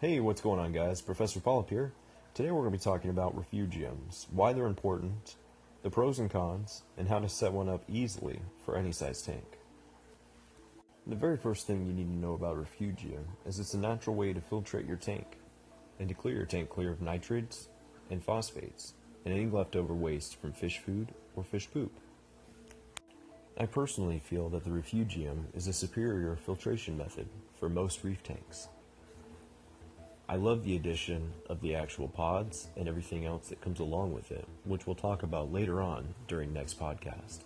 Hey, 0.00 0.20
what's 0.20 0.40
going 0.40 0.60
on, 0.60 0.70
guys? 0.70 1.00
Professor 1.00 1.40
Polyp 1.40 1.70
here. 1.70 1.92
Today 2.32 2.52
we're 2.52 2.60
going 2.60 2.70
to 2.70 2.78
be 2.78 2.84
talking 2.84 3.10
about 3.10 3.34
refugiums, 3.34 4.26
why 4.30 4.52
they're 4.52 4.68
important, 4.68 5.34
the 5.82 5.90
pros 5.90 6.20
and 6.20 6.30
cons, 6.30 6.84
and 6.96 7.08
how 7.08 7.18
to 7.18 7.28
set 7.28 7.52
one 7.52 7.68
up 7.68 7.82
easily 7.88 8.38
for 8.64 8.76
any 8.76 8.92
size 8.92 9.22
tank. 9.22 9.58
The 11.08 11.16
very 11.16 11.36
first 11.36 11.66
thing 11.66 11.84
you 11.84 11.92
need 11.92 12.12
to 12.12 12.16
know 12.16 12.34
about 12.34 12.58
refugium 12.58 13.26
is 13.44 13.58
it's 13.58 13.74
a 13.74 13.78
natural 13.78 14.14
way 14.14 14.32
to 14.32 14.40
filtrate 14.40 14.86
your 14.86 14.98
tank 14.98 15.36
and 15.98 16.08
to 16.08 16.14
clear 16.14 16.36
your 16.36 16.46
tank 16.46 16.70
clear 16.70 16.92
of 16.92 17.02
nitrates 17.02 17.68
and 18.08 18.22
phosphates 18.22 18.94
and 19.24 19.34
any 19.34 19.46
leftover 19.46 19.94
waste 19.94 20.40
from 20.40 20.52
fish 20.52 20.78
food 20.78 21.12
or 21.34 21.42
fish 21.42 21.68
poop. 21.72 21.90
I 23.58 23.66
personally 23.66 24.22
feel 24.24 24.48
that 24.50 24.62
the 24.62 24.70
refugium 24.70 25.48
is 25.54 25.66
a 25.66 25.72
superior 25.72 26.36
filtration 26.36 26.96
method 26.96 27.26
for 27.58 27.68
most 27.68 28.04
reef 28.04 28.22
tanks. 28.22 28.68
I 30.30 30.36
love 30.36 30.62
the 30.62 30.76
addition 30.76 31.32
of 31.48 31.62
the 31.62 31.74
actual 31.74 32.06
pods 32.06 32.68
and 32.76 32.86
everything 32.86 33.24
else 33.24 33.48
that 33.48 33.62
comes 33.62 33.80
along 33.80 34.12
with 34.12 34.30
it, 34.30 34.46
which 34.64 34.86
we'll 34.86 34.94
talk 34.94 35.22
about 35.22 35.50
later 35.50 35.80
on 35.80 36.14
during 36.26 36.52
next 36.52 36.78
podcast. 36.78 37.38